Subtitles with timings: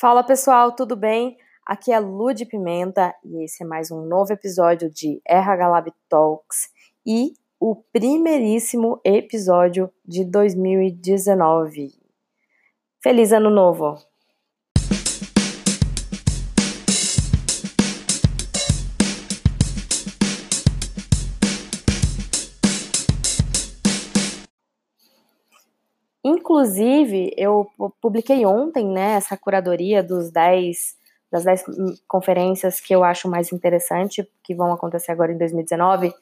[0.00, 1.36] Fala pessoal, tudo bem?
[1.66, 5.92] Aqui é Lu de Pimenta e esse é mais um novo episódio de RH Lab
[6.08, 6.70] Talks
[7.06, 11.90] e o primeiríssimo episódio de 2019.
[13.02, 13.98] Feliz Ano Novo!
[26.24, 31.64] Inclusive, eu publiquei ontem, né, essa curadoria dos 10 das 10
[32.08, 36.12] conferências que eu acho mais interessante, que vão acontecer agora em 2019,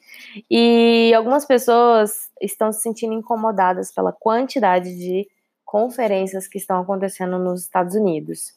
[0.49, 5.27] e algumas pessoas estão se sentindo incomodadas pela quantidade de
[5.65, 8.53] conferências que estão acontecendo nos Estados Unidos.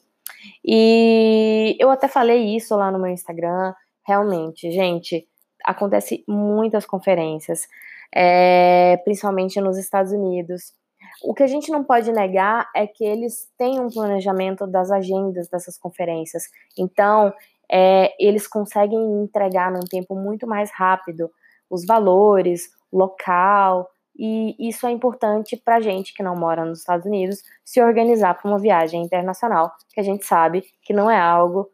[0.63, 3.73] E eu até falei isso lá no meu Instagram,
[4.05, 5.27] realmente, gente,
[5.65, 7.67] acontece muitas conferências,
[8.13, 10.73] é, principalmente nos Estados Unidos.
[11.21, 15.47] O que a gente não pode negar é que eles têm um planejamento das agendas
[15.49, 16.43] dessas conferências.
[16.77, 17.33] Então,
[17.71, 21.29] é, eles conseguem entregar num tempo muito mais rápido
[21.69, 27.41] os valores, local, e isso é importante para gente que não mora nos Estados Unidos
[27.65, 31.69] se organizar para uma viagem internacional, que a gente sabe que não é algo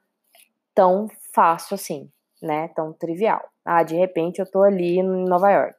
[0.74, 2.10] tão fácil assim,
[2.42, 2.70] né?
[2.70, 3.44] Tão trivial.
[3.66, 5.76] Ah, de repente eu estou ali em Nova York.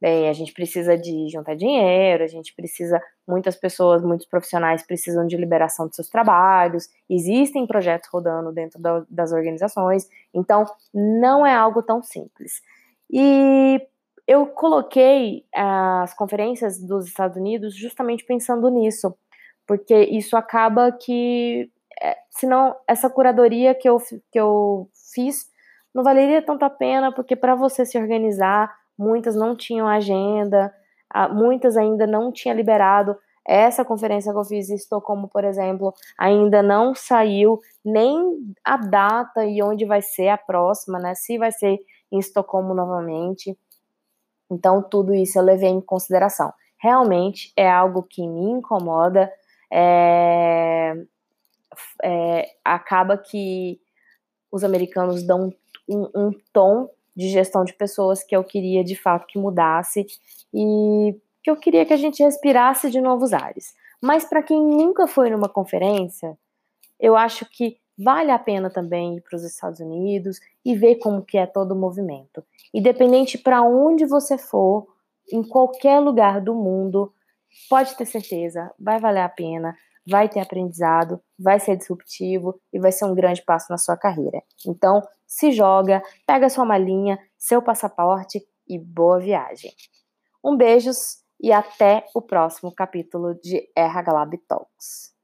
[0.00, 5.26] Bem, a gente precisa de juntar dinheiro, a gente precisa, muitas pessoas, muitos profissionais precisam
[5.26, 11.52] de liberação de seus trabalhos, existem projetos rodando dentro da, das organizações, então não é
[11.52, 12.62] algo tão simples.
[13.10, 13.80] E
[14.24, 19.16] eu coloquei as conferências dos Estados Unidos justamente pensando nisso,
[19.66, 23.98] porque isso acaba que, é, senão, essa curadoria que eu,
[24.30, 25.48] que eu fiz
[25.94, 30.72] não valeria tanto a pena, porque para você se organizar, muitas não tinham agenda,
[31.30, 33.16] muitas ainda não tinha liberado.
[33.46, 39.46] Essa conferência que eu fiz em Estocolmo, por exemplo, ainda não saiu nem a data
[39.46, 41.14] e onde vai ser a próxima, né?
[41.14, 41.78] Se vai ser
[42.12, 43.58] em Estocolmo novamente.
[44.50, 46.52] Então, tudo isso eu levei em consideração.
[46.78, 49.32] Realmente é algo que me incomoda.
[49.72, 50.94] É,
[52.02, 53.80] é, acaba que
[54.50, 55.52] os americanos dão
[55.88, 60.06] um, um tom de gestão de pessoas que eu queria de fato que mudasse
[60.54, 63.74] e que eu queria que a gente respirasse de novos ares.
[64.00, 66.38] Mas para quem nunca foi numa conferência,
[67.00, 71.24] eu acho que vale a pena também ir para os Estados Unidos e ver como
[71.24, 72.44] que é todo o movimento.
[72.72, 74.86] Independente para onde você for,
[75.32, 77.12] em qualquer lugar do mundo,
[77.68, 79.74] pode ter certeza, vai valer a pena,
[80.08, 84.42] vai ter aprendizado, vai ser disruptivo e vai ser um grande passo na sua carreira.
[84.66, 89.72] Então, se joga, pega sua malinha, seu passaporte e boa viagem.
[90.42, 95.17] Um beijos e até o próximo capítulo de RH Lab Talks.